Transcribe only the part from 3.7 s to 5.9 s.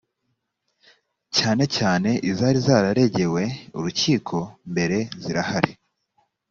urukiko mbere zirahari